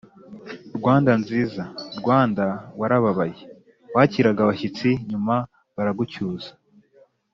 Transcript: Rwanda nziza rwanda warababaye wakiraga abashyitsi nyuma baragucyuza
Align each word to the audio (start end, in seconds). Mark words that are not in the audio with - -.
Rwanda 0.77 1.11
nziza 1.21 1.63
rwanda 1.99 2.45
warababaye 2.79 3.39
wakiraga 3.95 4.39
abashyitsi 4.43 4.89
nyuma 5.09 5.35
baragucyuza 5.75 6.51